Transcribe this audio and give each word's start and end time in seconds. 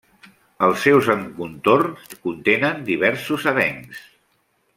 Els 0.67 0.85
seus 0.85 1.09
encontorns 1.15 2.15
contenen 2.25 2.81
diversos 2.89 3.47
avencs. 3.53 4.03